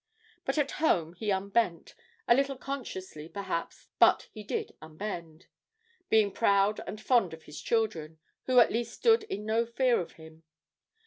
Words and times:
But 0.45 0.57
at 0.57 0.71
home 0.81 1.13
he 1.13 1.29
unbent, 1.31 1.93
a 2.27 2.33
little 2.33 2.55
consciously, 2.57 3.29
perhaps, 3.29 3.87
but 3.99 4.29
he 4.31 4.41
did 4.43 4.71
unbend 4.81 5.45
being 6.09 6.31
proud 6.31 6.81
and 6.87 6.99
fond 6.99 7.35
of 7.35 7.43
his 7.43 7.61
children, 7.61 8.17
who 8.47 8.59
at 8.59 8.71
least 8.71 8.95
stood 8.95 9.21
in 9.25 9.45
no 9.45 9.63
fear 9.63 9.99
of 9.99 10.13
him. 10.13 10.41